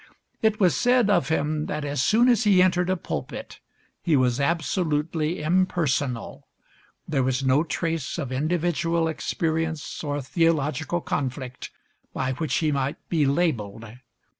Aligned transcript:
It 0.41 0.59
was 0.59 0.75
said 0.75 1.11
of 1.11 1.29
him 1.29 1.67
that 1.67 1.85
as 1.85 2.01
soon 2.01 2.27
as 2.27 2.43
he 2.43 2.59
entered 2.59 2.89
a 2.89 2.97
pulpit 2.97 3.59
he 4.01 4.15
was 4.15 4.39
absolutely 4.39 5.43
impersonal. 5.43 6.47
There 7.07 7.21
was 7.21 7.43
no 7.43 7.63
trace 7.63 8.17
of 8.17 8.31
individual 8.31 9.07
experience 9.07 10.03
or 10.03 10.19
theological 10.19 11.01
conflict 11.01 11.69
by 12.13 12.31
which 12.33 12.55
he 12.55 12.71
might 12.71 12.97
be 13.09 13.27
labeled. 13.27 13.85